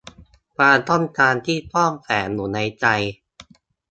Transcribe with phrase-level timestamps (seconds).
[0.57, 2.85] ความต้องการที่ซ่อนแฝงอยู่ในใจ